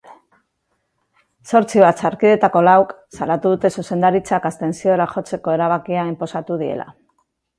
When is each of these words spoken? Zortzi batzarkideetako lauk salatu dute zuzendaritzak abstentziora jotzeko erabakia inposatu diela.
Zortzi 1.49 1.81
batzarkideetako 1.83 2.63
lauk 2.69 2.95
salatu 3.17 3.51
dute 3.55 3.71
zuzendaritzak 3.79 4.49
abstentziora 4.51 5.09
jotzeko 5.13 5.57
erabakia 5.59 6.09
inposatu 6.15 6.61
diela. 6.63 6.91